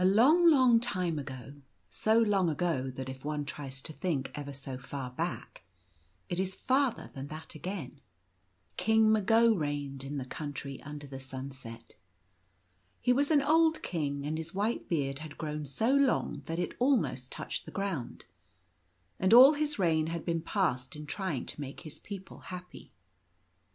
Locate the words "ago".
1.19-1.53, 2.49-2.89